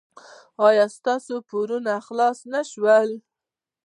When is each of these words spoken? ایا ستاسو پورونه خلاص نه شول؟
ایا 0.67 0.85
ستاسو 0.97 1.35
پورونه 1.49 1.93
خلاص 2.07 2.39
نه 2.53 2.61
شول؟ 2.71 3.09